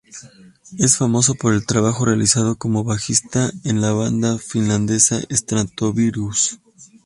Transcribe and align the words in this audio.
Es 0.79 0.97
famoso 0.97 1.35
por 1.35 1.53
el 1.53 1.67
trabajo 1.67 2.05
realizado 2.05 2.55
como 2.57 2.83
bajista 2.83 3.51
en 3.63 3.81
la 3.81 3.91
banda 3.93 4.39
finlandesa 4.39 5.19
"Stratovarius". 5.29 6.59